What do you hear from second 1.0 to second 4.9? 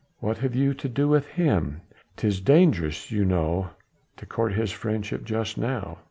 with him? 'Tis dangerous, you know, to court his